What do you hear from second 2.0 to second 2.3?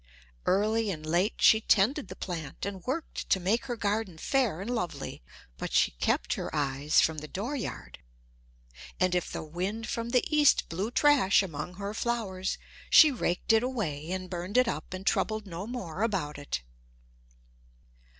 the